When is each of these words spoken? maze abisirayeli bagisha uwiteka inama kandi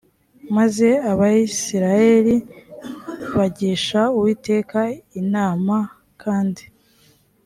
maze 0.55 0.87
abisirayeli 1.11 2.35
bagisha 3.37 4.01
uwiteka 4.17 4.79
inama 5.21 5.77
kandi 6.21 6.63